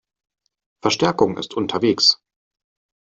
Verstärkung 0.81 1.37
ist 1.37 1.53
unterwegs. 1.53 2.23